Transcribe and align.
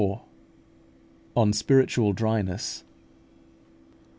ON 1.35 1.53
SPIRITUAL 1.53 2.13
DRYNESS. 2.13 2.83